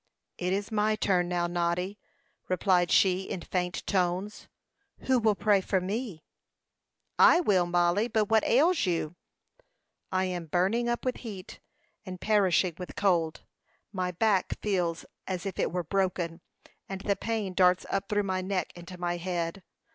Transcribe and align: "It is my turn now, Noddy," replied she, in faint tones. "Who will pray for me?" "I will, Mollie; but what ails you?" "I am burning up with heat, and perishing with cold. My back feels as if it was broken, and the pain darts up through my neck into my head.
"It 0.39 0.51
is 0.51 0.71
my 0.71 0.95
turn 0.95 1.29
now, 1.29 1.45
Noddy," 1.45 1.99
replied 2.47 2.89
she, 2.89 3.21
in 3.21 3.41
faint 3.41 3.85
tones. 3.85 4.47
"Who 5.01 5.19
will 5.19 5.35
pray 5.35 5.61
for 5.61 5.79
me?" 5.79 6.23
"I 7.19 7.39
will, 7.39 7.67
Mollie; 7.67 8.07
but 8.07 8.25
what 8.25 8.43
ails 8.43 8.87
you?" 8.87 9.15
"I 10.11 10.25
am 10.25 10.47
burning 10.47 10.89
up 10.89 11.05
with 11.05 11.17
heat, 11.17 11.59
and 12.03 12.19
perishing 12.19 12.73
with 12.79 12.95
cold. 12.95 13.41
My 13.91 14.09
back 14.09 14.59
feels 14.59 15.05
as 15.27 15.45
if 15.45 15.59
it 15.59 15.71
was 15.71 15.85
broken, 15.87 16.41
and 16.89 17.01
the 17.01 17.15
pain 17.15 17.53
darts 17.53 17.85
up 17.91 18.09
through 18.09 18.23
my 18.23 18.41
neck 18.41 18.73
into 18.75 18.97
my 18.99 19.17
head. 19.17 19.61